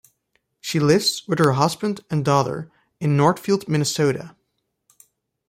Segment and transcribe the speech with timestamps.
[0.59, 4.35] She lives with her husband and daughter in Northfield, Minnesota.